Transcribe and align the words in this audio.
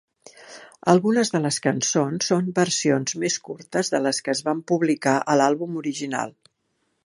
Algunes 0.93 1.29
de 1.33 1.41
les 1.43 1.59
cançons 1.65 2.31
són 2.33 2.49
versions 2.61 3.15
més 3.25 3.37
curtes 3.49 3.93
de 3.97 4.03
les 4.07 4.23
que 4.27 4.35
es 4.37 4.43
van 4.51 4.67
publicar 4.73 5.17
a 5.35 5.37
l'àlbum 5.43 5.81
original. 5.85 6.35